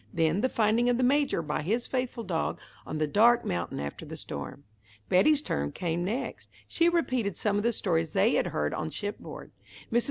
Then 0.11 0.41
the 0.41 0.49
finding 0.49 0.89
of 0.89 0.97
the 0.97 1.03
Major 1.03 1.43
by 1.43 1.61
his 1.61 1.85
faithful 1.85 2.23
dog 2.23 2.59
on 2.87 2.97
the 2.97 3.05
dark 3.05 3.45
mountain 3.45 3.79
after 3.79 4.03
the 4.03 4.17
storm. 4.17 4.63
Betty's 5.09 5.43
turn 5.43 5.71
came 5.71 6.03
next. 6.03 6.49
She 6.67 6.89
repeated 6.89 7.37
some 7.37 7.57
of 7.57 7.61
the 7.63 7.71
stories 7.71 8.13
they 8.13 8.33
had 8.33 8.47
heard 8.47 8.73
on 8.73 8.89
shipboard. 8.89 9.51
Mrs. 9.93 9.99